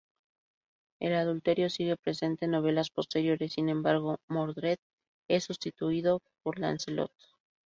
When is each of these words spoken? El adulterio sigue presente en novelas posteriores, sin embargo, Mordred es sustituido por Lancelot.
El 0.99 1.13
adulterio 1.13 1.69
sigue 1.69 1.95
presente 1.95 2.45
en 2.45 2.51
novelas 2.53 2.89
posteriores, 2.89 3.53
sin 3.53 3.69
embargo, 3.69 4.17
Mordred 4.27 4.79
es 5.29 5.43
sustituido 5.43 6.21
por 6.43 6.57
Lancelot. 6.57 7.11